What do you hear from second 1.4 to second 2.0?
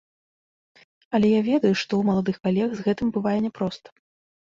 ведаю, што